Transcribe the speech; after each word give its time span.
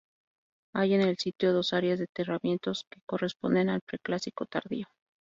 Hay 0.73 0.95
en 0.95 1.01
el 1.01 1.15
sitio 1.19 1.53
dos 1.53 1.73
áreas 1.73 1.99
de 1.99 2.05
enterramientos 2.05 2.87
que 2.89 2.99
corresponden 3.05 3.69
al 3.69 3.81
preclásico 3.81 4.47
tardío. 4.47 4.87